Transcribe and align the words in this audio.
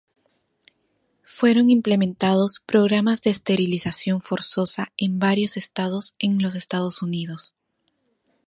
Fueron 1.25 1.69
implementados 1.69 2.59
programas 2.65 3.21
de 3.21 3.29
esterilización 3.29 4.19
forzosa 4.19 4.91
en 4.97 5.19
varios 5.19 5.57
estados 5.57 6.15
en 6.17 6.41
los 6.41 6.55
Estados 6.55 7.03
Unidos. 7.03 7.53